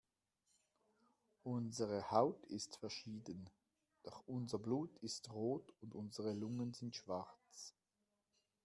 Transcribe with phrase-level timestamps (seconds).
[1.43, 3.51] Unsere Haut ist verschieden,
[4.01, 7.75] doch unser Blut ist rot und unsere Lungen sind schwarz.